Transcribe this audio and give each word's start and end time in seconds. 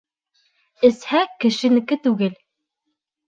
—Эсһә, 0.87 1.19
ксшенскеи 1.43 2.01
түгел. 2.07 2.35